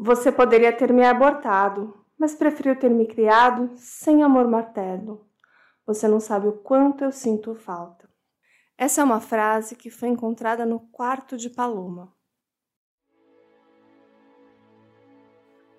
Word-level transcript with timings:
Você 0.00 0.30
poderia 0.30 0.72
ter 0.72 0.92
me 0.92 1.04
abortado, 1.04 1.92
mas 2.16 2.32
preferiu 2.32 2.78
ter 2.78 2.88
me 2.88 3.04
criado 3.04 3.72
sem 3.74 4.22
amor 4.22 4.46
materno. 4.46 5.26
Você 5.84 6.06
não 6.06 6.20
sabe 6.20 6.46
o 6.46 6.52
quanto 6.52 7.02
eu 7.02 7.10
sinto 7.10 7.52
falta. 7.56 8.08
Essa 8.76 9.00
é 9.00 9.04
uma 9.04 9.18
frase 9.18 9.74
que 9.74 9.90
foi 9.90 10.08
encontrada 10.08 10.64
no 10.64 10.78
quarto 10.78 11.36
de 11.36 11.50
Paloma. 11.50 12.14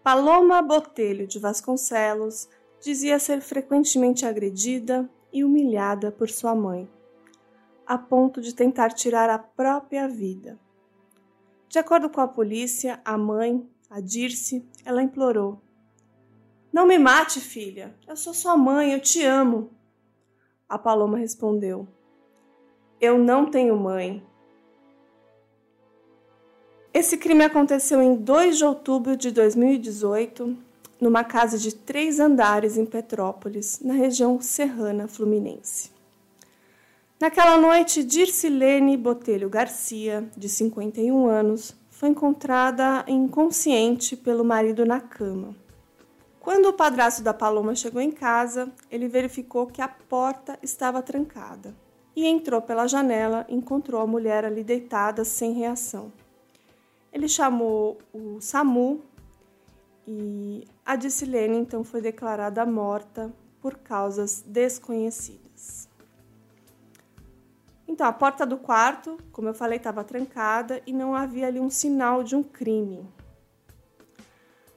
Paloma 0.04 0.62
Botelho 0.62 1.26
de 1.26 1.40
Vasconcelos 1.40 2.50
dizia 2.82 3.20
ser 3.20 3.40
frequentemente 3.40 4.26
agredida 4.26 5.10
e 5.32 5.46
humilhada 5.46 6.12
por 6.12 6.30
sua 6.30 6.54
mãe, 6.54 6.90
a 7.88 7.98
ponto 7.98 8.42
de 8.42 8.54
tentar 8.54 8.90
tirar 8.90 9.30
a 9.30 9.40
própria 9.40 10.10
vida. 10.10 10.60
De 11.70 11.80
acordo 11.80 12.10
com 12.10 12.20
a 12.20 12.28
polícia, 12.28 13.00
a 13.06 13.18
mãe, 13.18 13.66
a 13.90 14.00
Dirce, 14.00 14.64
ela 14.86 15.02
implorou: 15.02 15.62
Não 16.72 16.86
me 16.86 16.98
mate, 17.00 17.40
filha. 17.40 17.96
Eu 18.08 18.16
sou 18.16 18.34
sua 18.34 18.56
mãe, 18.56 18.94
eu 18.94 19.00
te 19.00 19.24
amo. 19.24 19.72
A 20.68 20.78
Paloma 20.78 21.18
respondeu: 21.18 21.88
Eu 23.02 23.18
não 23.18 23.50
tenho 23.50 23.76
mãe. 23.76 24.24
Esse 26.94 27.18
crime 27.18 27.44
aconteceu 27.44 28.02
em 28.02 28.16
2 28.16 28.58
de 28.58 28.66
outubro 28.66 29.16
de 29.16 29.32
2018, 29.32 30.58
numa 31.00 31.24
casa 31.24 31.58
de 31.58 31.74
três 31.74 32.20
andares 32.20 32.78
em 32.78 32.86
Petrópolis, 32.86 33.80
na 33.80 33.94
região 33.94 34.42
serrana 34.42 35.08
fluminense. 35.08 35.92
Naquela 37.20 37.58
noite, 37.58 38.04
Dircilene 38.04 38.98
Botelho 38.98 39.50
Garcia, 39.50 40.30
de 40.36 40.48
51 40.48 41.28
anos, 41.28 41.76
foi 42.00 42.08
encontrada 42.08 43.04
inconsciente 43.10 44.16
pelo 44.16 44.42
marido 44.42 44.86
na 44.86 45.02
cama. 45.02 45.54
Quando 46.40 46.70
o 46.70 46.74
padrasto 46.74 47.22
da 47.22 47.34
Paloma 47.34 47.76
chegou 47.76 48.02
em 48.02 48.10
casa, 48.10 48.72
ele 48.90 49.10
verificou 49.10 49.68
que 49.68 49.82
a 49.82 49.88
porta 49.90 50.58
estava 50.64 51.02
trancada 51.02 51.76
e 52.16 52.26
entrou 52.26 52.62
pela 52.62 52.88
janela 52.88 53.46
e 53.50 53.56
encontrou 53.56 54.00
a 54.00 54.08
mulher 54.08 54.46
ali 54.46 54.64
deitada 54.64 55.26
sem 55.26 55.52
reação. 55.52 56.10
Ele 57.12 57.28
chamou 57.28 57.98
o 58.14 58.40
SAMU 58.40 59.02
e 60.08 60.66
a 60.86 60.96
Dicilene 60.96 61.58
então 61.58 61.84
foi 61.84 62.00
declarada 62.00 62.66
morta 62.66 63.30
por 63.62 63.76
causas 63.76 64.42
desconhecidas. 64.48 65.89
Então, 67.90 68.06
a 68.06 68.14
porta 68.14 68.46
do 68.46 68.56
quarto, 68.56 69.18
como 69.32 69.48
eu 69.48 69.54
falei, 69.56 69.78
estava 69.78 70.04
trancada 70.04 70.80
e 70.86 70.94
não 70.94 71.16
havia 71.16 71.48
ali 71.48 71.60
um 71.60 71.72
sinal 71.72 72.24
de 72.24 72.36
um 72.36 72.44
crime. 72.44 73.04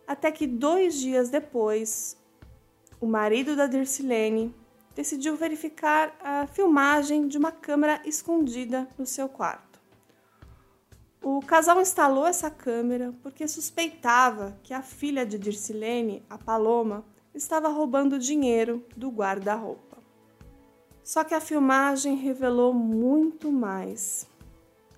Até 0.07 0.33
que 0.33 0.47
dois 0.47 0.95
dias 0.95 1.29
depois, 1.29 2.17
o 2.99 3.07
marido 3.07 3.55
da 3.55 3.67
Dircilene 3.67 4.55
decidiu 4.95 5.37
verificar 5.37 6.17
a 6.25 6.47
filmagem 6.47 7.29
de 7.29 7.37
uma 7.37 7.53
câmera 7.53 8.01
escondida 8.07 8.89
no 8.97 9.05
seu 9.05 9.29
quarto. 9.29 9.79
O 11.23 11.41
casal 11.41 11.83
instalou 11.83 12.27
essa 12.27 12.51
câmera 12.51 13.13
porque 13.23 13.47
suspeitava 13.47 14.59
que 14.63 14.73
a 14.73 14.81
filha 14.81 15.27
de 15.27 15.39
Dircilene, 15.39 16.25
a 16.31 16.39
Paloma, 16.39 17.05
estava 17.35 17.69
roubando 17.69 18.19
dinheiro 18.19 18.83
do 18.97 19.11
guarda-roupa. 19.11 20.02
Só 21.05 21.25
que 21.25 21.35
a 21.35 21.41
filmagem 21.41 22.17
revelou 22.17 22.73
muito 22.73 23.51
mais. 23.51 24.27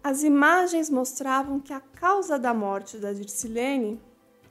As 0.02 0.22
imagens 0.22 0.91
mostravam 0.91 1.58
que 1.58 1.72
a 1.72 1.80
causa 1.80 2.38
da 2.38 2.52
morte 2.52 2.98
da 2.98 3.12
Dircilene 3.12 4.00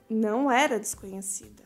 não 0.09 0.49
era 0.49 0.79
desconhecida. 0.79 1.63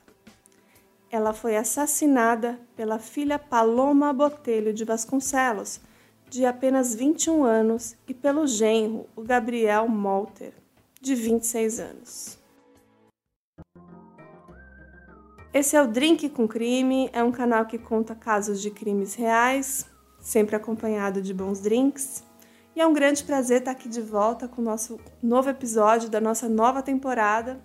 Ela 1.10 1.32
foi 1.32 1.56
assassinada 1.56 2.60
pela 2.76 3.00
filha 3.00 3.40
Paloma 3.40 4.12
Botelho 4.12 4.74
de 4.74 4.84
Vasconcelos, 4.84 5.80
de 6.30 6.46
apenas 6.46 6.94
21 6.94 7.46
anos, 7.46 7.96
e 8.06 8.14
pelo 8.14 8.46
genro, 8.46 9.08
o 9.16 9.22
Gabriel 9.22 9.88
Molter, 9.88 10.54
de 11.00 11.16
26 11.16 11.80
anos. 11.80 12.38
Esse 15.58 15.76
é 15.76 15.82
o 15.82 15.88
Drink 15.88 16.30
com 16.30 16.48
Crime, 16.48 17.10
é 17.12 17.24
um 17.24 17.32
canal 17.32 17.66
que 17.66 17.80
conta 17.80 18.14
casos 18.14 18.62
de 18.62 18.70
crimes 18.70 19.16
reais, 19.16 19.88
sempre 20.20 20.56
acompanhado 20.56 21.20
de 21.20 21.34
bons 21.34 21.60
drinks. 21.60 22.24
E 22.76 22.80
é 22.80 22.86
um 22.86 22.94
grande 22.94 23.24
prazer 23.24 23.62
estar 23.62 23.72
aqui 23.72 23.90
de 23.90 24.00
volta 24.00 24.48
com 24.48 24.62
o 24.62 24.64
nosso 24.64 25.00
novo 25.20 25.50
episódio 25.50 26.12
da 26.12 26.22
nossa 26.22 26.48
nova 26.48 26.84
temporada. 26.84 27.60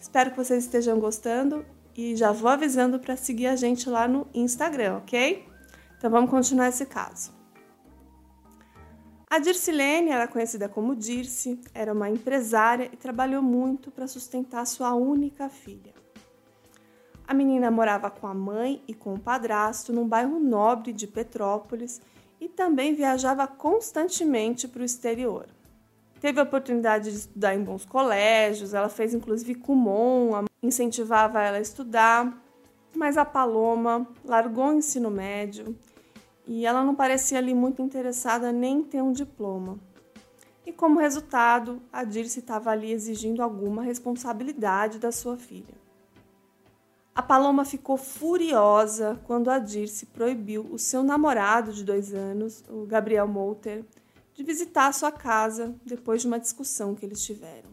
Espero 0.00 0.30
que 0.30 0.36
vocês 0.36 0.62
estejam 0.62 1.00
gostando 1.00 1.66
e 1.96 2.14
já 2.14 2.30
vou 2.30 2.48
avisando 2.48 3.00
para 3.00 3.16
seguir 3.16 3.48
a 3.48 3.56
gente 3.56 3.90
lá 3.90 4.06
no 4.06 4.28
Instagram, 4.32 4.98
ok? 4.98 5.44
Então 5.98 6.08
vamos 6.12 6.30
continuar 6.30 6.68
esse 6.68 6.86
caso. 6.86 7.32
A 9.28 9.40
Dircilene 9.40 10.10
era 10.10 10.28
conhecida 10.28 10.68
como 10.68 10.94
Dirce, 10.94 11.60
era 11.74 11.92
uma 11.92 12.08
empresária 12.08 12.88
e 12.92 12.96
trabalhou 12.96 13.42
muito 13.42 13.90
para 13.90 14.06
sustentar 14.06 14.64
sua 14.68 14.94
única 14.94 15.48
filha. 15.48 16.03
A 17.26 17.32
menina 17.32 17.70
morava 17.70 18.10
com 18.10 18.26
a 18.26 18.34
mãe 18.34 18.82
e 18.86 18.92
com 18.92 19.14
o 19.14 19.18
padrasto 19.18 19.92
num 19.92 20.06
bairro 20.06 20.38
nobre 20.38 20.92
de 20.92 21.06
Petrópolis 21.06 22.00
e 22.38 22.48
também 22.48 22.94
viajava 22.94 23.46
constantemente 23.46 24.68
para 24.68 24.82
o 24.82 24.84
exterior. 24.84 25.46
Teve 26.20 26.40
a 26.40 26.42
oportunidade 26.42 27.10
de 27.10 27.16
estudar 27.16 27.54
em 27.54 27.62
bons 27.62 27.84
colégios, 27.84 28.74
ela 28.74 28.88
fez 28.88 29.14
inclusive 29.14 29.54
Kumon, 29.54 30.44
incentivava 30.62 31.42
ela 31.42 31.56
a 31.56 31.60
estudar, 31.60 32.42
mas 32.94 33.16
a 33.16 33.24
Paloma 33.24 34.06
largou 34.24 34.68
o 34.68 34.74
ensino 34.74 35.10
médio 35.10 35.76
e 36.46 36.66
ela 36.66 36.84
não 36.84 36.94
parecia 36.94 37.38
ali 37.38 37.54
muito 37.54 37.80
interessada 37.80 38.52
nem 38.52 38.78
em 38.78 38.82
ter 38.82 39.02
um 39.02 39.12
diploma. 39.12 39.78
E 40.66 40.72
como 40.72 41.00
resultado, 41.00 41.80
a 41.92 42.04
Dirce 42.04 42.40
estava 42.40 42.70
ali 42.70 42.92
exigindo 42.92 43.42
alguma 43.42 43.82
responsabilidade 43.82 44.98
da 44.98 45.12
sua 45.12 45.36
filha. 45.36 45.83
A 47.14 47.22
Paloma 47.22 47.64
ficou 47.64 47.96
furiosa 47.96 49.20
quando 49.24 49.48
a 49.48 49.60
Dirce 49.60 50.06
proibiu 50.06 50.66
o 50.72 50.78
seu 50.80 51.04
namorado 51.04 51.72
de 51.72 51.84
dois 51.84 52.12
anos, 52.12 52.64
o 52.68 52.84
Gabriel 52.84 53.28
Molter, 53.28 53.84
de 54.34 54.42
visitar 54.42 54.88
a 54.88 54.92
sua 54.92 55.12
casa 55.12 55.72
depois 55.86 56.22
de 56.22 56.26
uma 56.26 56.40
discussão 56.40 56.92
que 56.92 57.06
eles 57.06 57.24
tiveram. 57.24 57.70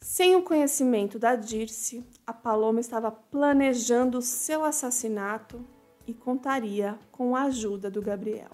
Sem 0.00 0.36
o 0.36 0.42
conhecimento 0.42 1.18
da 1.18 1.34
Dirce, 1.34 2.04
a 2.24 2.32
Paloma 2.32 2.78
estava 2.78 3.10
planejando 3.10 4.22
seu 4.22 4.64
assassinato 4.64 5.60
e 6.06 6.14
contaria 6.14 6.96
com 7.10 7.34
a 7.34 7.42
ajuda 7.42 7.90
do 7.90 8.00
Gabriel. 8.00 8.50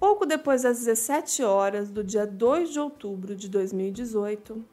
Pouco 0.00 0.26
depois 0.26 0.62
das 0.62 0.80
17 0.80 1.44
horas 1.44 1.90
do 1.90 2.02
dia 2.02 2.26
2 2.26 2.70
de 2.70 2.80
outubro 2.80 3.36
de 3.36 3.48
2018, 3.48 4.64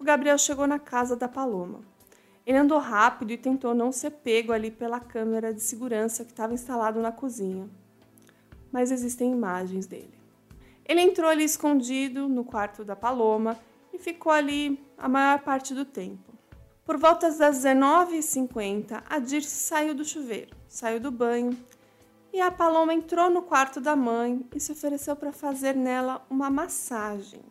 o 0.00 0.04
Gabriel 0.04 0.36
chegou 0.36 0.66
na 0.66 0.80
casa 0.80 1.14
da 1.14 1.28
Paloma. 1.28 1.89
Ele 2.50 2.58
andou 2.58 2.80
rápido 2.80 3.30
e 3.30 3.38
tentou 3.38 3.72
não 3.72 3.92
ser 3.92 4.10
pego 4.10 4.52
ali 4.52 4.72
pela 4.72 4.98
câmera 4.98 5.54
de 5.54 5.60
segurança 5.60 6.24
que 6.24 6.32
estava 6.32 6.52
instalado 6.52 7.00
na 7.00 7.12
cozinha. 7.12 7.70
Mas 8.72 8.90
existem 8.90 9.30
imagens 9.30 9.86
dele. 9.86 10.18
Ele 10.84 11.00
entrou 11.00 11.30
ali 11.30 11.44
escondido 11.44 12.28
no 12.28 12.44
quarto 12.44 12.84
da 12.84 12.96
Paloma 12.96 13.56
e 13.92 14.00
ficou 14.00 14.32
ali 14.32 14.84
a 14.98 15.08
maior 15.08 15.38
parte 15.42 15.72
do 15.72 15.84
tempo. 15.84 16.34
Por 16.84 16.98
volta 16.98 17.30
das 17.30 17.58
19h50, 17.58 19.00
a 19.08 19.20
Dirce 19.20 19.54
saiu 19.54 19.94
do 19.94 20.04
chuveiro 20.04 20.56
saiu 20.68 20.98
do 20.98 21.12
banho 21.12 21.56
e 22.32 22.40
a 22.40 22.50
Paloma 22.50 22.92
entrou 22.92 23.30
no 23.30 23.42
quarto 23.42 23.80
da 23.80 23.94
mãe 23.94 24.44
e 24.52 24.58
se 24.58 24.72
ofereceu 24.72 25.14
para 25.14 25.30
fazer 25.30 25.76
nela 25.76 26.26
uma 26.28 26.50
massagem. 26.50 27.44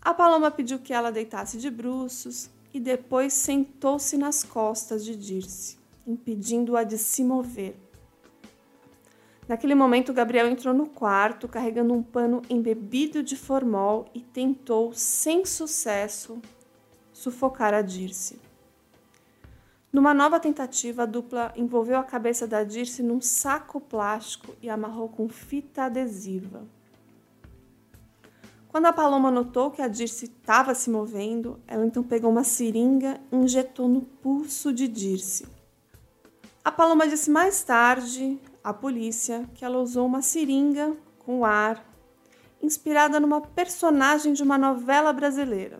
A 0.00 0.14
Paloma 0.14 0.48
pediu 0.48 0.78
que 0.78 0.92
ela 0.92 1.10
deitasse 1.10 1.58
de 1.58 1.68
bruços 1.68 2.48
e 2.72 2.80
depois 2.80 3.32
sentou-se 3.32 4.16
nas 4.16 4.42
costas 4.42 5.04
de 5.04 5.14
Dirce, 5.16 5.78
impedindo-a 6.06 6.84
de 6.84 6.98
se 6.98 7.22
mover. 7.22 7.76
Naquele 9.48 9.74
momento, 9.74 10.12
Gabriel 10.12 10.48
entrou 10.48 10.72
no 10.72 10.86
quarto 10.86 11.48
carregando 11.48 11.92
um 11.92 12.02
pano 12.02 12.42
embebido 12.48 13.22
de 13.22 13.36
formol 13.36 14.06
e 14.14 14.20
tentou, 14.20 14.92
sem 14.92 15.44
sucesso, 15.44 16.40
sufocar 17.12 17.74
a 17.74 17.82
Dirce. 17.82 18.40
Numa 19.92 20.14
nova 20.14 20.40
tentativa, 20.40 21.02
a 21.02 21.06
dupla 21.06 21.52
envolveu 21.54 21.98
a 21.98 22.04
cabeça 22.04 22.46
da 22.46 22.64
Dirce 22.64 23.02
num 23.02 23.20
saco 23.20 23.78
plástico 23.78 24.54
e 24.62 24.70
amarrou 24.70 25.08
com 25.08 25.28
fita 25.28 25.82
adesiva. 25.82 26.62
Quando 28.72 28.86
a 28.86 28.92
Paloma 28.92 29.30
notou 29.30 29.70
que 29.70 29.82
a 29.82 29.86
Dirce 29.86 30.24
estava 30.24 30.74
se 30.74 30.88
movendo, 30.88 31.60
ela 31.68 31.84
então 31.84 32.02
pegou 32.02 32.30
uma 32.30 32.42
seringa 32.42 33.20
e 33.30 33.36
injetou 33.36 33.86
no 33.86 34.00
pulso 34.00 34.72
de 34.72 34.88
Dirce. 34.88 35.46
A 36.64 36.72
Paloma 36.72 37.06
disse 37.06 37.30
mais 37.30 37.62
tarde 37.62 38.40
à 38.64 38.72
polícia 38.72 39.46
que 39.54 39.62
ela 39.62 39.76
usou 39.78 40.06
uma 40.06 40.22
seringa 40.22 40.96
com 41.18 41.44
ar, 41.44 41.84
inspirada 42.62 43.20
numa 43.20 43.42
personagem 43.42 44.32
de 44.32 44.42
uma 44.42 44.56
novela 44.56 45.12
brasileira. 45.12 45.78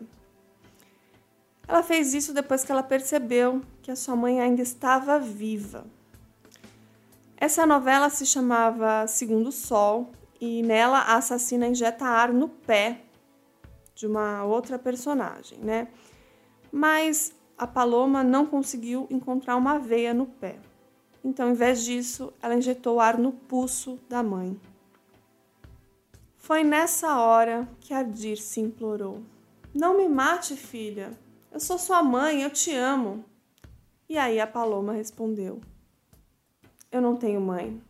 Ela 1.66 1.82
fez 1.82 2.12
isso 2.12 2.34
depois 2.34 2.62
que 2.62 2.72
ela 2.72 2.82
percebeu 2.82 3.62
que 3.80 3.90
a 3.90 3.96
sua 3.96 4.14
mãe 4.14 4.38
ainda 4.38 4.60
estava 4.60 5.18
viva. 5.18 5.86
Essa 7.38 7.64
novela 7.64 8.10
se 8.10 8.26
chamava 8.26 9.06
Segundo 9.06 9.50
Sol 9.50 10.12
e 10.42 10.60
nela 10.60 10.98
a 10.98 11.18
assassina 11.18 11.68
injeta 11.68 12.04
ar 12.04 12.32
no 12.32 12.48
pé 12.48 13.00
de 13.94 14.08
uma 14.08 14.42
outra 14.42 14.76
personagem, 14.76 15.56
né? 15.60 15.86
Mas 16.72 17.32
a 17.56 17.64
Paloma 17.64 18.24
não 18.24 18.44
conseguiu 18.44 19.06
encontrar 19.08 19.54
uma 19.54 19.78
veia 19.78 20.12
no 20.12 20.26
pé. 20.26 20.58
Então, 21.24 21.50
em 21.50 21.54
vez 21.54 21.84
disso, 21.84 22.32
ela 22.42 22.56
injetou 22.56 22.98
ar 22.98 23.16
no 23.18 23.30
pulso 23.30 24.00
da 24.08 24.20
mãe. 24.20 24.60
Foi 26.36 26.64
nessa 26.64 27.20
hora 27.20 27.68
que 27.78 27.94
a 27.94 28.02
Dirce 28.02 28.60
implorou: 28.60 29.22
Não 29.72 29.96
me 29.96 30.08
mate, 30.08 30.56
filha. 30.56 31.16
Eu 31.52 31.60
sou 31.60 31.78
sua 31.78 32.02
mãe, 32.02 32.42
eu 32.42 32.50
te 32.50 32.74
amo. 32.74 33.24
E 34.08 34.18
aí 34.18 34.40
a 34.40 34.46
Paloma 34.48 34.92
respondeu: 34.92 35.60
Eu 36.90 37.00
não 37.00 37.14
tenho 37.14 37.40
mãe. 37.40 37.80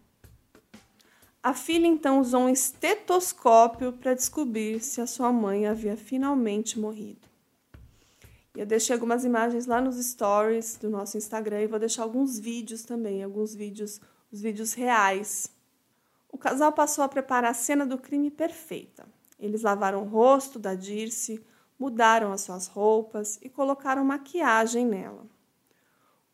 A 1.43 1.55
filha 1.55 1.89
então 1.89 2.21
usou 2.21 2.43
um 2.43 2.49
estetoscópio 2.49 3.93
para 3.93 4.15
descobrir 4.15 4.79
se 4.79 5.01
a 5.01 5.09
sua 5.09 5.33
mãe 5.33 5.67
havia 5.67 5.97
finalmente 5.97 6.79
morrido. 6.79 7.27
Eu 8.55 8.65
deixei 8.65 8.95
algumas 8.95 9.25
imagens 9.25 9.67
lá 9.67 9.81
nos 9.81 9.97
stories 9.97 10.77
do 10.77 10.89
nosso 10.89 11.17
Instagram 11.17 11.63
e 11.63 11.67
vou 11.67 11.81
deixar 11.81 12.05
alguns 12.05 12.39
vídeos 12.39 12.85
também, 12.85 13.25
alguns 13.25 13.57
vídeos, 13.57 14.01
os 14.31 14.41
vídeos 14.41 14.73
reais. 14.73 15.51
O 16.31 16.39
casal 16.39 16.71
passou 16.71 17.03
a 17.03 17.09
preparar 17.09 17.51
a 17.51 17.55
cena 17.55 17.85
do 17.85 17.99
crime 17.99 18.31
perfeita. 18.31 19.05
Eles 19.37 19.63
lavaram 19.63 20.03
o 20.05 20.09
rosto 20.09 20.61
da 20.61 20.77
Dirce, 20.77 21.45
mudaram 21.77 22.31
as 22.31 22.43
suas 22.43 22.69
roupas 22.69 23.41
e 23.43 23.49
colocaram 23.49 24.05
maquiagem 24.05 24.87
nela. 24.87 25.27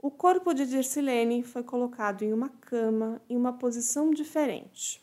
O 0.00 0.12
corpo 0.12 0.54
de 0.54 0.64
Dircilene 0.64 1.42
foi 1.42 1.64
colocado 1.64 2.22
em 2.22 2.32
uma 2.32 2.48
cama 2.48 3.20
em 3.28 3.36
uma 3.36 3.52
posição 3.52 4.10
diferente. 4.10 5.02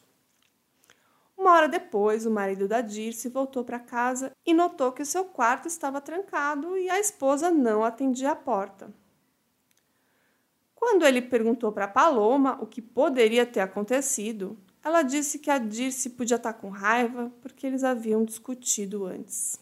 Uma 1.37 1.51
hora 1.51 1.67
depois, 1.67 2.25
o 2.25 2.31
marido 2.31 2.65
da 2.65 2.79
Dirce 2.79 3.27
voltou 3.27 3.65
para 3.65 3.77
casa 3.77 4.31
e 4.45 4.53
notou 4.53 4.93
que 4.93 5.03
seu 5.03 5.25
quarto 5.25 5.67
estava 5.67 5.99
trancado 5.99 6.77
e 6.77 6.89
a 6.89 6.97
esposa 6.97 7.51
não 7.51 7.83
atendia 7.83 8.31
a 8.31 8.35
porta. 8.37 8.89
Quando 10.73 11.05
ele 11.05 11.21
perguntou 11.21 11.73
para 11.73 11.89
Paloma 11.89 12.57
o 12.61 12.65
que 12.65 12.81
poderia 12.81 13.45
ter 13.45 13.59
acontecido, 13.59 14.57
ela 14.81 15.03
disse 15.03 15.39
que 15.39 15.51
a 15.51 15.57
Dirce 15.57 16.11
podia 16.11 16.37
estar 16.37 16.53
com 16.53 16.69
raiva 16.69 17.33
porque 17.41 17.67
eles 17.67 17.83
haviam 17.83 18.23
discutido 18.23 19.05
antes. 19.05 19.59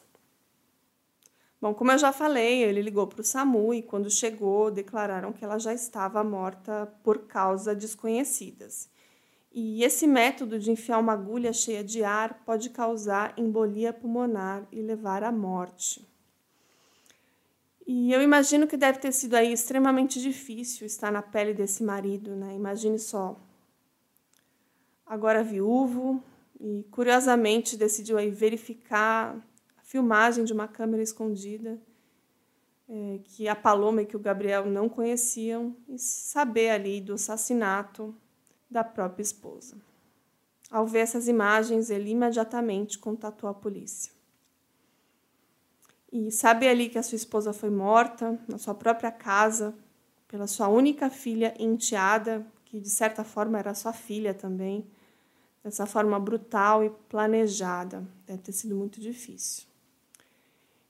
Bom, 1.64 1.74
como 1.74 1.94
eu 1.94 1.98
já 1.98 2.12
falei, 2.12 2.62
ele 2.62 2.82
ligou 2.82 3.08
para 3.08 3.22
o 3.22 3.24
SAMU 3.24 3.74
e 3.74 3.82
quando 3.82 4.12
chegou, 4.12 4.70
declararam 4.70 5.32
que 5.32 5.46
ela 5.46 5.58
já 5.58 5.74
estava 5.74 6.22
morta 6.22 6.94
por 7.02 7.20
causas 7.20 7.78
desconhecidas. 7.78 8.90
E 9.50 9.82
esse 9.82 10.06
método 10.06 10.60
de 10.60 10.72
enfiar 10.72 11.00
uma 11.00 11.14
agulha 11.14 11.54
cheia 11.54 11.82
de 11.82 12.04
ar 12.04 12.44
pode 12.46 12.70
causar 12.70 13.34
embolia 13.38 13.94
pulmonar 13.94 14.68
e 14.74 14.82
levar 14.82 15.24
à 15.24 15.32
morte. 15.32 16.06
E 17.88 18.12
eu 18.12 18.22
imagino 18.22 18.68
que 18.68 18.76
deve 18.76 19.00
ter 19.00 19.14
sido 19.14 19.36
aí 19.36 19.54
extremamente 19.54 20.22
difícil 20.22 20.86
estar 20.86 21.14
na 21.14 21.22
pele 21.22 21.54
desse 21.54 21.82
marido, 21.82 22.36
né? 22.36 22.54
Imagine 22.54 23.00
só. 23.00 23.40
Agora 25.06 25.42
viúvo 25.42 26.22
e 26.60 26.84
curiosamente 26.92 27.78
decidiu 27.78 28.18
aí 28.18 28.30
verificar 28.30 29.42
filmagem 29.94 30.44
de 30.44 30.52
uma 30.52 30.68
câmera 30.68 31.04
escondida 31.04 31.80
é, 32.90 33.20
que 33.26 33.48
a 33.48 33.56
Paloma 33.56 34.02
e 34.02 34.08
que 34.08 34.18
o 34.18 34.20
Gabriel 34.20 34.66
não 34.66 34.90
conheciam 34.90 35.78
e 35.88 36.00
saber 36.00 36.72
ali 36.72 37.00
do 37.00 37.14
assassinato 37.14 38.16
da 38.68 38.84
própria 38.84 39.22
esposa. 39.22 39.78
Ao 40.72 40.88
ver 40.88 41.02
essas 41.02 41.28
imagens, 41.28 41.92
ele 41.92 42.10
imediatamente 42.10 42.98
contatou 42.98 43.48
a 43.48 43.54
polícia. 43.54 44.12
E 46.12 46.32
saber 46.32 46.70
ali 46.70 46.90
que 46.90 46.98
a 46.98 47.04
sua 47.04 47.16
esposa 47.16 47.54
foi 47.54 47.70
morta 47.70 48.40
na 48.48 48.58
sua 48.58 48.74
própria 48.74 49.12
casa 49.12 49.76
pela 50.28 50.48
sua 50.48 50.70
única 50.70 51.12
filha 51.12 51.54
enteada, 51.60 52.44
que 52.66 52.80
de 52.80 52.90
certa 52.90 53.24
forma 53.24 53.60
era 53.60 53.76
sua 53.76 53.94
filha 53.94 54.34
também, 54.34 54.88
dessa 55.64 55.86
forma 55.86 56.20
brutal 56.20 56.84
e 56.84 56.90
planejada, 56.90 58.04
deve 58.26 58.42
ter 58.42 58.54
sido 58.54 58.76
muito 58.76 59.00
difícil. 59.00 59.72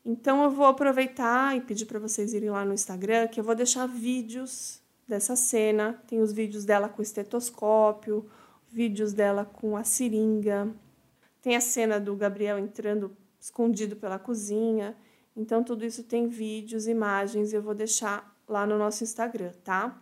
Então 0.06 0.44
eu 0.44 0.52
vou 0.52 0.66
aproveitar 0.66 1.56
e 1.56 1.62
pedir 1.62 1.86
para 1.86 2.00
vocês 2.00 2.34
irem 2.34 2.50
lá 2.50 2.66
no 2.66 2.74
Instagram, 2.74 3.28
que 3.28 3.40
eu 3.40 3.44
vou 3.44 3.56
deixar 3.56 3.88
vídeos 3.88 4.82
dessa 5.08 5.36
cena. 5.36 6.02
Tem 6.08 6.20
os 6.20 6.34
vídeos 6.34 6.66
dela 6.66 6.90
com 6.90 7.02
estetoscópio, 7.02 8.30
vídeos 8.70 9.14
dela 9.14 9.46
com 9.46 9.78
a 9.78 9.84
seringa. 9.84 10.70
Tem 11.42 11.56
a 11.56 11.62
cena 11.62 12.00
do 12.00 12.16
Gabriel 12.16 12.60
entrando 12.60 13.16
escondido 13.40 13.96
pela 13.96 14.20
cozinha. 14.20 14.96
Então 15.36 15.64
tudo 15.64 15.86
isso 15.86 16.04
tem 16.04 16.28
vídeos, 16.28 16.88
imagens, 16.88 17.54
eu 17.54 17.62
vou 17.62 17.74
deixar 17.74 18.36
lá 18.48 18.66
no 18.66 18.78
nosso 18.78 19.04
Instagram, 19.04 19.52
tá? 19.64 20.02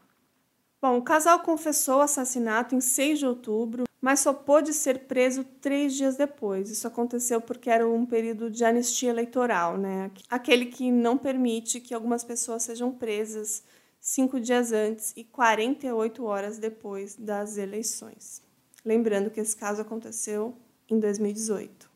Bom, 0.81 0.97
o 0.97 1.04
casal 1.04 1.42
confessou 1.42 1.97
o 1.97 2.01
assassinato 2.01 2.74
em 2.74 2.81
6 2.81 3.19
de 3.19 3.25
outubro 3.27 3.83
mas 4.01 4.19
só 4.21 4.33
pôde 4.33 4.74
ser 4.74 5.01
preso 5.01 5.44
três 5.62 5.94
dias 5.94 6.18
depois. 6.18 6.71
Isso 6.71 6.88
aconteceu 6.88 7.39
porque 7.39 7.69
era 7.69 7.88
um 7.88 8.06
período 8.06 8.50
de 8.50 8.65
anistia 8.65 9.12
eleitoral, 9.12 9.77
né? 9.77 10.09
Aquele 10.27 10.65
que 10.65 10.92
não 10.92 11.18
permite 11.18 11.80
que 11.80 11.94
algumas 11.94 12.24
pessoas 12.24 12.63
sejam 12.63 12.92
presas 12.92 13.63
cinco 14.00 14.39
dias 14.39 14.71
antes 14.71 15.13
e 15.15 15.24
48 15.24 16.25
horas 16.25 16.57
depois 16.57 17.15
das 17.15 17.57
eleições. 17.57 18.42
Lembrando 18.83 19.30
que 19.30 19.39
esse 19.39 19.56
caso 19.56 19.83
aconteceu 19.83 20.57
em 20.89 21.00
2018. 21.00 21.92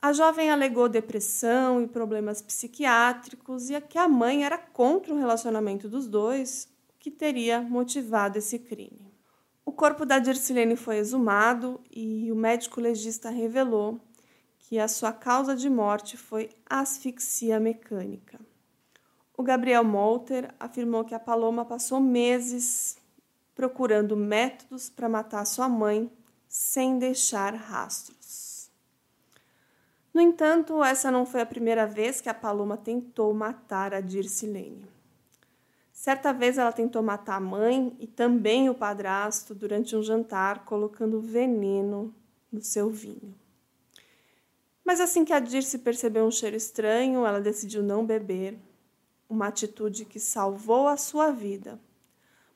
A 0.00 0.14
jovem 0.14 0.50
alegou 0.50 0.88
depressão 0.88 1.82
e 1.82 1.86
problemas 1.86 2.40
psiquiátricos 2.40 3.68
e 3.68 3.78
que 3.82 3.98
a 3.98 4.08
mãe 4.08 4.44
era 4.44 4.56
contra 4.56 5.12
o 5.12 5.18
relacionamento 5.18 5.90
dos 5.90 6.08
dois, 6.08 6.66
que 6.98 7.10
teria 7.10 7.60
motivado 7.60 8.38
esse 8.38 8.58
crime. 8.58 9.09
O 9.70 9.72
corpo 9.72 10.04
da 10.04 10.18
Dircilene 10.18 10.74
foi 10.74 10.96
exumado 10.96 11.80
e 11.92 12.32
o 12.32 12.34
médico 12.34 12.80
legista 12.80 13.30
revelou 13.30 14.00
que 14.58 14.80
a 14.80 14.88
sua 14.88 15.12
causa 15.12 15.54
de 15.54 15.70
morte 15.70 16.16
foi 16.16 16.50
asfixia 16.68 17.60
mecânica. 17.60 18.40
O 19.38 19.44
Gabriel 19.44 19.84
Molter 19.84 20.52
afirmou 20.58 21.04
que 21.04 21.14
a 21.14 21.20
Paloma 21.20 21.64
passou 21.64 22.00
meses 22.00 22.98
procurando 23.54 24.16
métodos 24.16 24.90
para 24.90 25.08
matar 25.08 25.44
sua 25.44 25.68
mãe 25.68 26.10
sem 26.48 26.98
deixar 26.98 27.54
rastros. 27.54 28.72
No 30.12 30.20
entanto, 30.20 30.82
essa 30.82 31.12
não 31.12 31.24
foi 31.24 31.42
a 31.42 31.46
primeira 31.46 31.86
vez 31.86 32.20
que 32.20 32.28
a 32.28 32.34
Paloma 32.34 32.76
tentou 32.76 33.32
matar 33.32 33.94
a 33.94 34.00
Dircilene. 34.00 34.99
Certa 36.00 36.32
vez 36.32 36.56
ela 36.56 36.72
tentou 36.72 37.02
matar 37.02 37.36
a 37.36 37.40
mãe 37.40 37.94
e 38.00 38.06
também 38.06 38.70
o 38.70 38.74
padrasto 38.74 39.54
durante 39.54 39.94
um 39.94 40.02
jantar, 40.02 40.64
colocando 40.64 41.20
veneno 41.20 42.14
no 42.50 42.62
seu 42.62 42.88
vinho. 42.88 43.34
Mas 44.82 44.98
assim 44.98 45.26
que 45.26 45.32
a 45.34 45.38
Dirce 45.38 45.76
percebeu 45.76 46.24
um 46.24 46.30
cheiro 46.30 46.56
estranho, 46.56 47.26
ela 47.26 47.38
decidiu 47.38 47.82
não 47.82 48.06
beber, 48.06 48.58
uma 49.28 49.48
atitude 49.48 50.06
que 50.06 50.18
salvou 50.18 50.88
a 50.88 50.96
sua 50.96 51.32
vida, 51.32 51.78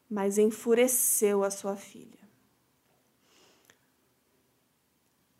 mas 0.09 0.39
enfureceu 0.39 1.45
a 1.45 1.51
sua 1.51 1.77
filha. 1.77 2.24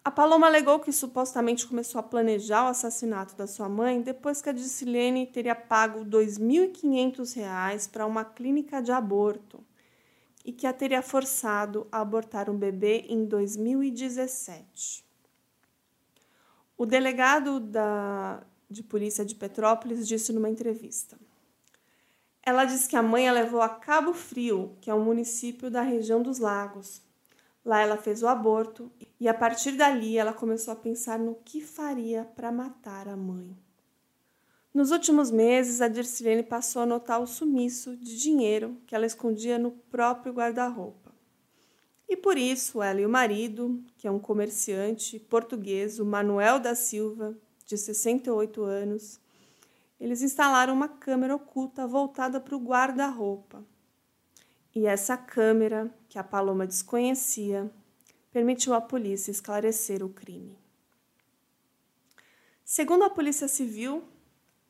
A 0.05 0.11
Paloma 0.11 0.47
alegou 0.47 0.81
que 0.81 0.93
supostamente 0.93 1.67
começou 1.67 1.99
a 1.99 2.03
planejar 2.03 2.65
o 2.65 2.69
assassinato 2.69 3.35
da 3.35 3.47
sua 3.47 3.71
mãe 3.71 4.03
depois 4.03 4.43
que 4.43 4.51
a 4.51 4.53
Dicilene 4.53 5.27
teria 5.27 5.55
pago 5.55 6.01
R$ 6.01 6.05
2.500 6.05 7.91
para 7.91 8.05
uma 8.05 8.23
clínica 8.23 8.83
de 8.83 8.93
aborto 8.93 9.65
e 10.45 10.53
que 10.53 10.67
a 10.67 10.75
teria 10.75 11.01
forçado 11.01 11.87
a 11.91 12.03
abortar 12.03 12.51
um 12.51 12.59
bebê 12.59 13.07
em 13.09 13.25
2017. 13.25 15.03
O 16.77 16.85
delegado 16.85 17.59
da, 17.59 18.43
de 18.69 18.83
polícia 18.83 19.25
de 19.25 19.35
Petrópolis 19.35 20.07
disse 20.07 20.35
numa 20.35 20.51
entrevista. 20.51 21.17
Ela 22.43 22.67
disse 22.67 22.87
que 22.87 22.97
a 22.97 23.03
mãe 23.03 23.27
a 23.27 23.33
levou 23.33 23.63
a 23.63 23.71
Cabo 23.71 24.13
Frio, 24.13 24.77
que 24.83 24.91
é 24.91 24.95
um 24.95 25.03
município 25.03 25.71
da 25.71 25.81
região 25.81 26.23
dos 26.23 26.39
Lagos, 26.39 27.01
Lá 27.65 27.81
ela 27.81 27.97
fez 27.97 28.23
o 28.23 28.29
aborto 28.29 28.93
e 29.19 29.27
a 29.27 29.33
partir 29.33 29.73
dali 29.73 30.19
ela 30.19 30.33
começou 30.33 30.73
a 30.73 30.77
pensar 30.77 31.19
no 31.19 31.37
que 31.37 31.61
faria 31.61 32.25
para 32.37 32.53
matar 32.53 33.09
a 33.09 33.17
mãe. 33.17 33.57
Nos 34.75 34.91
últimos 34.91 35.31
meses, 35.31 35.81
a 35.81 35.87
Dircilene 35.87 36.43
passou 36.43 36.83
a 36.83 36.87
notar 36.87 37.21
o 37.23 37.27
sumiço 37.27 37.97
de 37.97 38.19
dinheiro 38.19 38.77
que 38.87 38.95
ela 38.95 39.07
escondia 39.07 39.57
no 39.57 39.71
próprio 39.71 40.33
guarda-roupa. 40.33 41.15
E 42.09 42.17
por 42.17 42.37
isso, 42.37 42.83
ela 42.83 43.01
e 43.01 43.07
o 43.07 43.09
marido, 43.09 43.83
que 43.97 44.07
é 44.07 44.11
um 44.11 44.19
comerciante 44.19 45.19
português, 45.19 45.99
o 45.99 46.05
Manuel 46.05 46.59
da 46.59 46.75
Silva, 46.75 47.39
de 47.65 47.79
68 47.79 48.63
anos, 48.63 49.21
eles 49.99 50.23
instalaram 50.23 50.75
uma 50.75 50.89
câmera 50.89 51.35
oculta 51.35 51.87
voltada 51.87 52.41
para 52.41 52.57
o 52.57 52.61
guarda-roupa. 52.61 53.65
E 54.75 54.87
essa 54.87 55.17
câmera, 55.17 55.89
que 56.09 56.19
a 56.19 56.25
Paloma 56.25 56.67
desconhecia, 56.67 57.71
permitiu 58.33 58.75
à 58.75 58.81
polícia 58.81 59.31
esclarecer 59.31 60.03
o 60.03 60.09
crime. 60.09 60.59
Segundo 62.65 63.05
a 63.05 63.11
Polícia 63.11 63.47
Civil, 63.47 64.03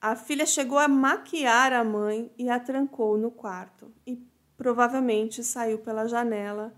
a 0.01 0.15
filha 0.15 0.45
chegou 0.45 0.79
a 0.79 0.87
maquiar 0.87 1.73
a 1.73 1.83
mãe 1.83 2.31
e 2.37 2.51
a 2.51 2.61
trancou 2.61 3.17
no 3.17 3.31
quarto 3.31 3.91
e 4.07 4.23
provavelmente 4.57 5.43
saiu 5.43 5.79
pela 5.79 6.07
janela 6.07 6.75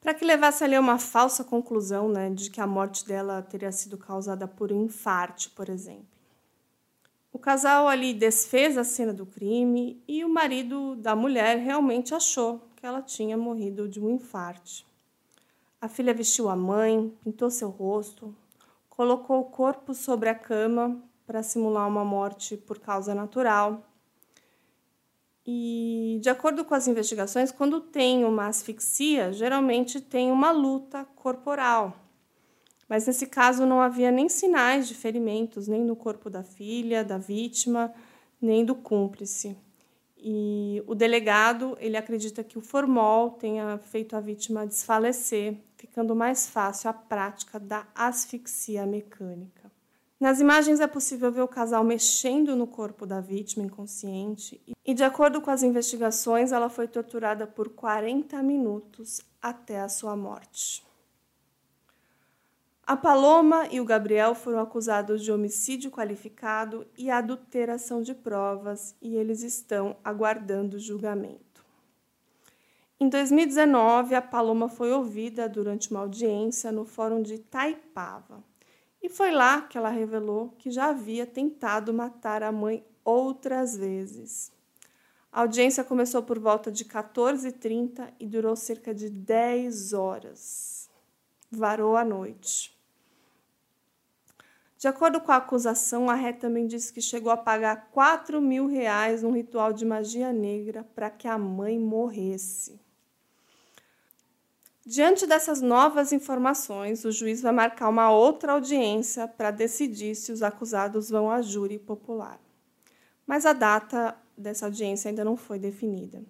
para 0.00 0.14
que 0.14 0.24
levasse 0.24 0.64
ali 0.64 0.78
uma 0.78 0.98
falsa 0.98 1.44
conclusão 1.44 2.08
né, 2.08 2.30
de 2.30 2.50
que 2.50 2.60
a 2.60 2.66
morte 2.66 3.06
dela 3.06 3.42
teria 3.42 3.70
sido 3.70 3.98
causada 3.98 4.48
por 4.48 4.72
um 4.72 4.84
infarte, 4.84 5.50
por 5.50 5.68
exemplo. 5.68 6.19
Casal 7.40 7.88
ali 7.88 8.12
desfez 8.12 8.76
a 8.76 8.84
cena 8.84 9.12
do 9.12 9.24
crime 9.26 10.02
e 10.06 10.24
o 10.24 10.28
marido 10.28 10.94
da 10.96 11.16
mulher 11.16 11.58
realmente 11.58 12.14
achou 12.14 12.60
que 12.76 12.86
ela 12.86 13.02
tinha 13.02 13.36
morrido 13.36 13.88
de 13.88 13.98
um 14.00 14.10
infarte. 14.10 14.86
A 15.80 15.88
filha 15.88 16.12
vestiu 16.12 16.48
a 16.48 16.54
mãe, 16.54 17.12
pintou 17.24 17.50
seu 17.50 17.70
rosto, 17.70 18.36
colocou 18.88 19.40
o 19.40 19.44
corpo 19.44 19.94
sobre 19.94 20.28
a 20.28 20.34
cama 20.34 21.02
para 21.26 21.42
simular 21.42 21.88
uma 21.88 22.04
morte 22.04 22.56
por 22.56 22.78
causa 22.78 23.14
natural. 23.14 23.82
E, 25.46 26.18
de 26.20 26.28
acordo 26.28 26.64
com 26.64 26.74
as 26.74 26.86
investigações, 26.86 27.50
quando 27.50 27.80
tem 27.80 28.24
uma 28.24 28.48
asfixia, 28.48 29.32
geralmente 29.32 30.00
tem 30.00 30.30
uma 30.30 30.50
luta 30.50 31.04
corporal. 31.16 31.96
Mas 32.90 33.06
nesse 33.06 33.28
caso 33.28 33.64
não 33.64 33.80
havia 33.80 34.10
nem 34.10 34.28
sinais 34.28 34.88
de 34.88 34.96
ferimentos, 34.96 35.68
nem 35.68 35.84
no 35.84 35.94
corpo 35.94 36.28
da 36.28 36.42
filha, 36.42 37.04
da 37.04 37.18
vítima, 37.18 37.94
nem 38.42 38.64
do 38.64 38.74
cúmplice. 38.74 39.56
E 40.18 40.82
o 40.88 40.94
delegado, 40.96 41.78
ele 41.78 41.96
acredita 41.96 42.42
que 42.42 42.58
o 42.58 42.60
formol 42.60 43.30
tenha 43.30 43.78
feito 43.78 44.16
a 44.16 44.20
vítima 44.20 44.66
desfalecer, 44.66 45.56
ficando 45.76 46.16
mais 46.16 46.48
fácil 46.48 46.90
a 46.90 46.92
prática 46.92 47.60
da 47.60 47.86
asfixia 47.94 48.84
mecânica. 48.84 49.70
Nas 50.18 50.40
imagens 50.40 50.80
é 50.80 50.86
possível 50.88 51.30
ver 51.30 51.42
o 51.42 51.48
casal 51.48 51.84
mexendo 51.84 52.56
no 52.56 52.66
corpo 52.66 53.06
da 53.06 53.20
vítima 53.20 53.64
inconsciente 53.64 54.60
e, 54.84 54.92
de 54.92 55.04
acordo 55.04 55.40
com 55.40 55.50
as 55.52 55.62
investigações, 55.62 56.50
ela 56.50 56.68
foi 56.68 56.88
torturada 56.88 57.46
por 57.46 57.68
40 57.68 58.42
minutos 58.42 59.20
até 59.40 59.80
a 59.80 59.88
sua 59.88 60.16
morte. 60.16 60.89
A 62.82 62.96
Paloma 62.96 63.68
e 63.70 63.80
o 63.80 63.84
Gabriel 63.84 64.34
foram 64.34 64.58
acusados 64.58 65.22
de 65.22 65.30
homicídio 65.30 65.90
qualificado 65.90 66.86
e 66.98 67.10
adulteração 67.10 68.02
de 68.02 68.14
provas 68.14 68.96
e 69.00 69.14
eles 69.14 69.42
estão 69.42 69.96
aguardando 70.02 70.78
julgamento. 70.78 71.64
Em 72.98 73.08
2019, 73.08 74.14
a 74.14 74.20
Paloma 74.20 74.68
foi 74.68 74.92
ouvida 74.92 75.48
durante 75.48 75.90
uma 75.90 76.00
audiência 76.00 76.70
no 76.70 76.84
Fórum 76.84 77.22
de 77.22 77.38
Taipava. 77.38 78.44
E 79.02 79.08
foi 79.08 79.30
lá 79.30 79.62
que 79.62 79.78
ela 79.78 79.88
revelou 79.88 80.50
que 80.58 80.70
já 80.70 80.90
havia 80.90 81.24
tentado 81.24 81.94
matar 81.94 82.42
a 82.42 82.52
mãe 82.52 82.84
outras 83.04 83.76
vezes. 83.76 84.52
A 85.32 85.40
audiência 85.40 85.82
começou 85.82 86.22
por 86.22 86.38
volta 86.38 86.70
de 86.70 86.84
14h30 86.84 88.12
e 88.18 88.26
durou 88.26 88.54
cerca 88.54 88.92
de 88.92 89.08
10 89.08 89.92
horas. 89.92 90.79
Varou 91.50 91.96
a 91.96 92.04
noite. 92.04 92.78
De 94.78 94.88
acordo 94.88 95.20
com 95.20 95.30
a 95.30 95.36
acusação, 95.36 96.08
a 96.08 96.14
Ré 96.14 96.32
também 96.32 96.66
disse 96.66 96.92
que 96.92 97.02
chegou 97.02 97.30
a 97.30 97.36
pagar 97.36 97.90
4 97.90 98.40
mil 98.40 98.66
reais 98.66 99.22
num 99.22 99.32
ritual 99.32 99.74
de 99.74 99.84
magia 99.84 100.32
negra 100.32 100.82
para 100.94 101.10
que 101.10 101.28
a 101.28 101.36
mãe 101.36 101.78
morresse. 101.78 102.80
Diante 104.86 105.26
dessas 105.26 105.60
novas 105.60 106.12
informações, 106.12 107.04
o 107.04 107.12
juiz 107.12 107.42
vai 107.42 107.52
marcar 107.52 107.90
uma 107.90 108.10
outra 108.10 108.52
audiência 108.52 109.28
para 109.28 109.50
decidir 109.50 110.14
se 110.14 110.32
os 110.32 110.42
acusados 110.42 111.10
vão 111.10 111.30
à 111.30 111.42
júri 111.42 111.78
popular. 111.78 112.40
Mas 113.26 113.44
a 113.44 113.52
data 113.52 114.16
dessa 114.34 114.64
audiência 114.64 115.10
ainda 115.10 115.24
não 115.24 115.36
foi 115.36 115.58
definida. 115.58 116.22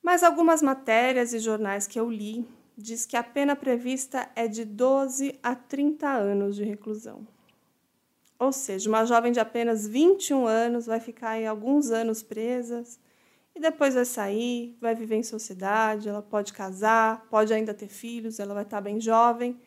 Mas 0.00 0.22
algumas 0.22 0.62
matérias 0.62 1.34
e 1.34 1.40
jornais 1.40 1.86
que 1.86 1.98
eu 1.98 2.08
li 2.08 2.46
diz 2.76 3.06
que 3.06 3.16
a 3.16 3.22
pena 3.22 3.56
prevista 3.56 4.28
é 4.36 4.46
de 4.46 4.64
12 4.64 5.38
a 5.42 5.54
30 5.54 6.08
anos 6.08 6.56
de 6.56 6.64
reclusão. 6.64 7.26
Ou 8.38 8.52
seja, 8.52 8.88
uma 8.88 9.06
jovem 9.06 9.32
de 9.32 9.40
apenas 9.40 9.86
21 9.86 10.46
anos 10.46 10.84
vai 10.84 11.00
ficar 11.00 11.30
aí 11.30 11.46
alguns 11.46 11.90
anos 11.90 12.22
presa 12.22 12.84
e 13.54 13.60
depois 13.60 13.94
vai 13.94 14.04
sair, 14.04 14.76
vai 14.78 14.94
viver 14.94 15.16
em 15.16 15.22
sociedade, 15.22 16.08
ela 16.08 16.20
pode 16.20 16.52
casar, 16.52 17.26
pode 17.30 17.54
ainda 17.54 17.72
ter 17.72 17.88
filhos, 17.88 18.38
ela 18.38 18.52
vai 18.52 18.64
estar 18.64 18.82
bem 18.82 19.00
jovem 19.00 19.58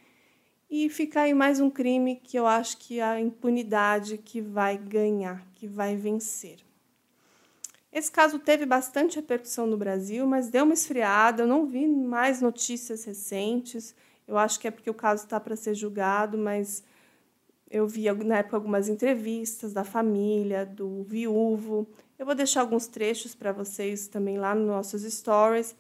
e 0.70 0.88
ficar 0.88 1.22
aí 1.22 1.34
mais 1.34 1.60
um 1.60 1.70
crime 1.70 2.18
que 2.18 2.38
eu 2.38 2.46
acho 2.46 2.78
que 2.78 3.00
é 3.00 3.04
a 3.04 3.20
impunidade 3.20 4.20
que 4.20 4.40
vai 4.40 4.78
ganhar, 4.78 5.44
que 5.56 5.66
vai 5.66 5.96
vencer. 5.96 6.69
Esse 7.92 8.12
caso 8.12 8.38
teve 8.38 8.66
bastante 8.66 9.16
repercussão 9.16 9.66
no 9.66 9.78
Brasil, 9.78 10.28
mas 10.28 10.50
deu 10.50 10.64
uma 10.64 10.74
esfriada. 10.74 11.44
Eu 11.44 11.48
não 11.48 11.66
vi 11.66 11.88
mais 11.88 12.42
notícias 12.42 13.04
recentes. 13.04 13.96
Eu 14.28 14.38
acho 14.38 14.60
que 14.60 14.68
é 14.68 14.72
porque 14.72 14.90
o 14.90 14.94
caso 14.94 15.24
está 15.24 15.40
para 15.40 15.56
ser 15.56 15.74
julgado, 15.74 16.38
mas 16.38 16.84
eu 17.70 17.88
vi 17.88 18.12
na 18.24 18.38
época 18.38 18.58
algumas 18.58 18.90
entrevistas 18.90 19.74
da 19.74 19.84
família, 19.84 20.66
do 20.66 21.04
viúvo. 21.04 21.88
Eu 22.18 22.26
vou 22.26 22.36
deixar 22.36 22.62
alguns 22.62 22.86
trechos 22.88 23.34
para 23.34 23.52
vocês 23.52 24.08
também 24.08 24.38
lá 24.38 24.54
nos 24.54 24.68
nossos 24.68 25.02
stories, 25.04 25.76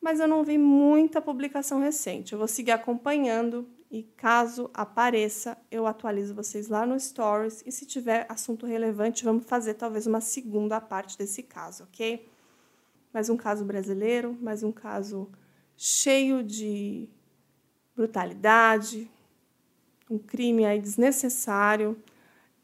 mas 0.00 0.18
eu 0.18 0.26
não 0.26 0.42
vi 0.42 0.58
muita 0.58 1.20
publicação 1.20 1.80
recente. 1.80 2.32
Eu 2.32 2.38
vou 2.38 2.48
seguir 2.48 2.72
acompanhando 2.72 3.68
e 3.92 4.04
caso 4.16 4.70
apareça, 4.72 5.58
eu 5.70 5.86
atualizo 5.86 6.34
vocês 6.34 6.68
lá 6.68 6.86
no 6.86 6.98
Stories. 6.98 7.62
E 7.66 7.70
se 7.70 7.84
tiver 7.84 8.24
assunto 8.26 8.64
relevante, 8.64 9.22
vamos 9.22 9.44
fazer 9.44 9.74
talvez 9.74 10.06
uma 10.06 10.22
segunda 10.22 10.80
parte 10.80 11.18
desse 11.18 11.42
caso, 11.42 11.82
ok? 11.84 12.26
Mais 13.12 13.28
um 13.28 13.36
caso 13.36 13.66
brasileiro, 13.66 14.34
mais 14.40 14.62
um 14.62 14.72
caso 14.72 15.30
cheio 15.76 16.42
de 16.42 17.06
brutalidade, 17.94 19.10
um 20.10 20.18
crime 20.18 20.64
aí 20.64 20.80
desnecessário. 20.80 22.02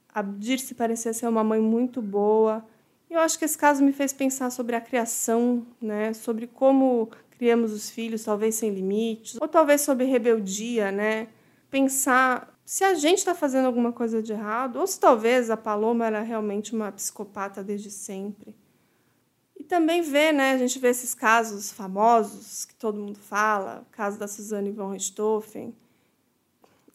A 0.08 0.23
Dirce 0.23 0.75
parecia 0.75 1.12
ser 1.12 1.28
uma 1.28 1.44
mãe 1.44 1.61
muito 1.61 2.00
boa. 2.00 2.66
Eu 3.10 3.20
acho 3.20 3.38
que 3.38 3.44
esse 3.44 3.56
caso 3.56 3.82
me 3.82 3.92
fez 3.92 4.12
pensar 4.12 4.50
sobre 4.50 4.76
a 4.76 4.80
criação, 4.80 5.66
né? 5.80 6.12
sobre 6.12 6.46
como 6.46 7.10
criamos 7.30 7.72
os 7.72 7.88
filhos, 7.88 8.24
talvez 8.24 8.56
sem 8.56 8.70
limites, 8.70 9.38
ou 9.40 9.48
talvez 9.48 9.80
sobre 9.80 10.04
rebeldia, 10.04 10.90
né? 10.90 11.28
Pensar 11.70 12.52
se 12.64 12.84
a 12.84 12.94
gente 12.94 13.18
está 13.18 13.34
fazendo 13.34 13.66
alguma 13.66 13.92
coisa 13.92 14.20
de 14.20 14.32
errado, 14.32 14.76
ou 14.76 14.86
se 14.86 14.98
talvez 14.98 15.48
a 15.48 15.56
Paloma 15.56 16.04
era 16.04 16.20
realmente 16.20 16.74
uma 16.74 16.90
psicopata 16.92 17.62
desde 17.62 17.90
sempre. 17.90 18.54
E 19.56 19.64
também 19.64 20.02
ver, 20.02 20.34
né? 20.34 20.52
A 20.52 20.58
gente 20.58 20.78
vê 20.78 20.88
esses 20.88 21.14
casos 21.14 21.72
famosos 21.72 22.64
que 22.64 22.74
todo 22.74 23.00
mundo 23.00 23.18
fala, 23.18 23.86
o 23.88 23.92
caso 23.92 24.18
da 24.18 24.28
Suzane 24.28 24.70
von 24.70 24.90
Richthofen. 24.90 25.74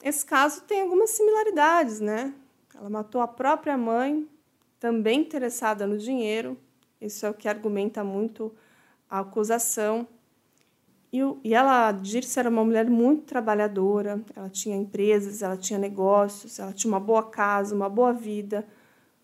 Esse 0.04 0.26
caso 0.26 0.62
tem 0.62 0.82
algumas 0.82 1.10
similaridades, 1.12 2.00
né? 2.00 2.34
Ela 2.76 2.90
matou 2.90 3.22
a 3.22 3.28
própria 3.28 3.78
mãe, 3.78 4.28
também 4.84 5.22
interessada 5.22 5.88
no 5.88 5.98
dinheiro. 5.98 6.58
Isso 7.00 7.26
é 7.26 7.30
o 7.30 7.34
que 7.34 7.48
argumenta 7.48 8.04
muito 8.04 8.54
a 9.10 9.20
acusação. 9.20 10.06
E, 11.10 11.20
e 11.42 11.54
ela, 11.54 11.94
Dirce, 11.94 12.38
era 12.38 12.50
uma 12.50 12.66
mulher 12.66 12.90
muito 12.90 13.24
trabalhadora, 13.24 14.22
ela 14.36 14.50
tinha 14.50 14.76
empresas, 14.76 15.42
ela 15.42 15.56
tinha 15.56 15.80
negócios, 15.80 16.60
ela 16.60 16.74
tinha 16.74 16.92
uma 16.92 17.00
boa 17.00 17.24
casa, 17.24 17.74
uma 17.74 17.88
boa 17.88 18.12
vida, 18.12 18.68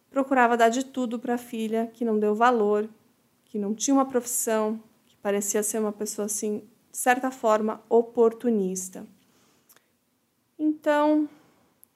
procurava 0.09 0.55
dar 0.55 0.69
de 0.69 0.85
tudo 0.85 1.19
para 1.19 1.33
a 1.33 1.37
filha, 1.37 1.91
que 1.93 2.05
não 2.05 2.17
deu 2.17 2.33
valor, 2.33 2.87
que 3.43 3.59
não 3.59 3.75
tinha 3.75 3.93
uma 3.93 4.05
profissão, 4.05 4.81
que 5.07 5.17
parecia 5.17 5.61
ser 5.61 5.79
uma 5.79 5.91
pessoa, 5.91 6.27
assim, 6.27 6.63
de 6.89 6.97
certa 6.97 7.29
forma, 7.31 7.83
oportunista. 7.89 9.05
Então, 10.57 11.27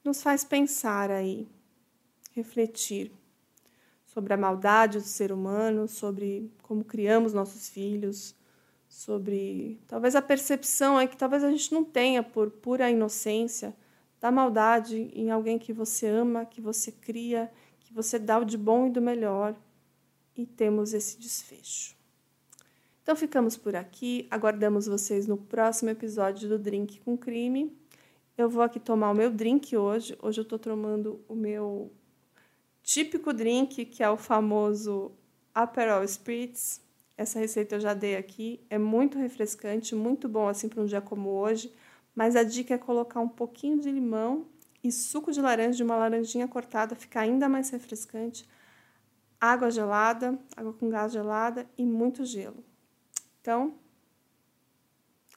nos 0.04 0.22
faz 0.22 0.44
pensar 0.44 1.10
aí, 1.10 1.48
refletir 2.34 3.10
sobre 4.14 4.32
a 4.32 4.38
maldade 4.38 5.00
do 5.00 5.06
ser 5.06 5.32
humano, 5.32 5.88
sobre 5.88 6.52
como 6.62 6.84
criamos 6.84 7.34
nossos 7.34 7.68
filhos, 7.68 8.36
sobre 8.88 9.82
talvez 9.88 10.16
a 10.16 10.22
percepção 10.22 11.00
é 11.00 11.08
que 11.08 11.18
talvez 11.18 11.44
a 11.44 11.50
gente 11.50 11.74
não 11.74 11.84
tenha 11.84 12.22
por 12.22 12.52
pura 12.52 12.92
inocência 12.92 13.76
da 14.22 14.32
maldade 14.32 15.10
em 15.16 15.32
alguém 15.32 15.58
que 15.58 15.74
você 15.74 16.06
ama, 16.06 16.46
que 16.46 16.62
você 16.62 16.92
cria, 16.92 17.52
que 17.80 17.92
você 17.92 18.20
dá 18.20 18.38
o 18.38 18.46
de 18.46 18.56
bom 18.56 18.86
e 18.86 18.92
do 18.92 19.02
melhor 19.02 19.56
e 20.38 20.46
temos 20.46 20.94
esse 20.94 21.20
desfecho. 21.20 21.96
Então 23.02 23.16
ficamos 23.16 23.58
por 23.58 23.76
aqui, 23.76 24.28
aguardamos 24.30 24.86
vocês 24.86 25.26
no 25.26 25.38
próximo 25.38 25.90
episódio 25.90 26.48
do 26.48 26.60
Drink 26.60 27.00
com 27.00 27.18
Crime. 27.18 27.76
Eu 28.38 28.48
vou 28.48 28.62
aqui 28.62 28.80
tomar 28.80 29.10
o 29.10 29.16
meu 29.16 29.32
drink 29.32 29.76
hoje. 29.76 30.16
Hoje 30.22 30.40
eu 30.40 30.44
estou 30.44 30.60
tomando 30.60 31.20
o 31.28 31.36
meu 31.36 31.92
típico 32.84 33.34
drink, 33.34 33.86
que 33.86 34.04
é 34.04 34.10
o 34.10 34.18
famoso 34.18 35.12
Aperol 35.56 36.04
Spritz. 36.04 36.82
Essa 37.18 37.40
receita 37.40 37.76
eu 37.76 37.80
já 37.80 37.94
dei 37.94 38.18
aqui, 38.18 38.60
é 38.70 38.78
muito 38.78 39.18
refrescante, 39.18 39.96
muito 39.96 40.28
bom 40.28 40.48
assim 40.48 40.68
para 40.68 40.82
um 40.82 40.86
dia 40.86 41.00
como 41.00 41.30
hoje, 41.30 41.74
mas 42.14 42.36
a 42.36 42.44
dica 42.44 42.74
é 42.74 42.78
colocar 42.78 43.20
um 43.20 43.30
pouquinho 43.30 43.80
de 43.80 43.90
limão 43.90 44.48
e 44.84 44.92
suco 44.92 45.32
de 45.32 45.40
laranja, 45.40 45.78
de 45.78 45.84
uma 45.84 45.96
laranjinha 45.96 46.48
cortada, 46.48 46.96
fica 46.96 47.22
ainda 47.22 47.48
mais 47.48 47.70
refrescante. 47.70 48.48
Água 49.40 49.70
gelada, 49.70 50.38
água 50.56 50.74
com 50.74 50.90
gás 50.90 51.12
gelada 51.12 51.70
e 51.78 51.86
muito 51.86 52.26
gelo. 52.26 52.64
Então, 53.40 53.76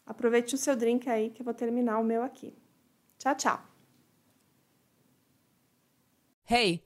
aproveite 0.05 0.55
o 0.55 0.59
seu 0.59 0.75
drink 0.75 1.09
aí 1.09 1.31
que 1.31 1.43
eu 1.43 1.45
vou 1.45 1.55
terminar 1.55 1.99
o 1.99 2.05
meu 2.05 2.23
aqui. 2.23 2.57
Tchau, 3.19 3.35
tchau. 3.35 3.77
Hey, 6.49 6.86